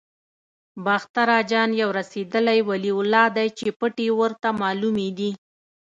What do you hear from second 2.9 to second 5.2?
الله دی چې پټې ورته معلومې